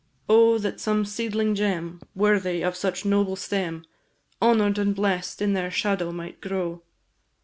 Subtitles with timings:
[0.27, 3.85] O that some seedling gem, Worthy such noble stem,
[4.41, 6.81] Honour'd and bless'd in their shadow might grow!